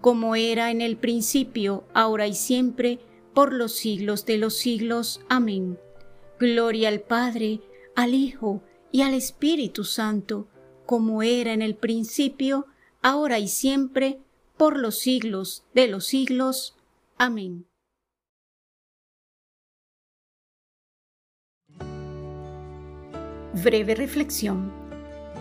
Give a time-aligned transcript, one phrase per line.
[0.00, 2.98] como era en el principio, ahora y siempre,
[3.34, 5.20] por los siglos de los siglos.
[5.28, 5.78] Amén.
[6.38, 7.60] Gloria al Padre,
[7.96, 10.48] al Hijo y al Espíritu Santo,
[10.86, 12.66] como era en el principio,
[13.02, 14.20] ahora y siempre,
[14.56, 16.76] por los siglos de los siglos.
[17.16, 17.66] Amén.
[23.62, 24.72] Breve reflexión.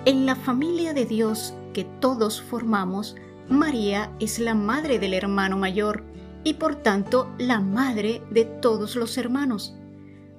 [0.05, 3.15] En la familia de Dios que todos formamos,
[3.49, 6.03] María es la madre del hermano mayor
[6.43, 9.75] y por tanto la madre de todos los hermanos.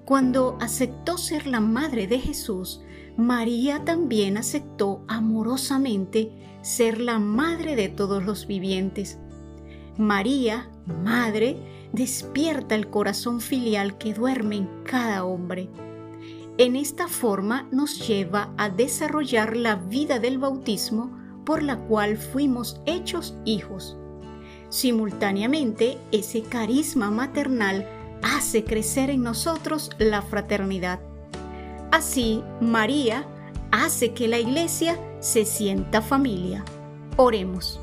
[0.04, 2.82] Cuando aceptó ser la madre de Jesús,
[3.16, 9.18] María también aceptó amorosamente ser la madre de todos los vivientes.
[9.96, 11.56] María, madre,
[11.92, 15.68] despierta el corazón filial que duerme en cada hombre.
[16.58, 21.17] En esta forma nos lleva a desarrollar la vida del bautismo
[21.48, 23.96] por la cual fuimos hechos hijos.
[24.68, 27.88] Simultáneamente, ese carisma maternal
[28.22, 31.00] hace crecer en nosotros la fraternidad.
[31.90, 33.24] Así, María
[33.70, 36.66] hace que la iglesia se sienta familia.
[37.16, 37.80] Oremos.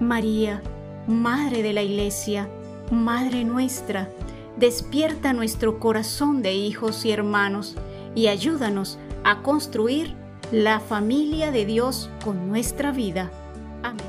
[0.00, 0.62] María,
[1.06, 2.48] Madre de la Iglesia,
[2.90, 4.08] Madre nuestra,
[4.56, 7.76] despierta nuestro corazón de hijos y hermanos
[8.14, 10.16] y ayúdanos a construir
[10.52, 13.30] la familia de Dios con nuestra vida.
[13.84, 14.04] Amén.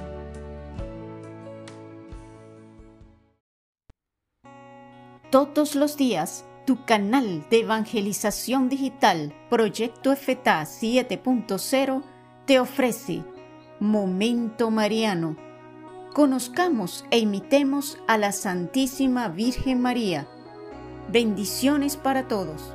[5.29, 12.03] Todos los días, tu canal de evangelización digital Proyecto FTA 7.0
[12.45, 13.23] te ofrece
[13.79, 15.37] Momento Mariano.
[16.13, 20.27] Conozcamos e imitemos a la Santísima Virgen María.
[21.09, 22.73] Bendiciones para todos.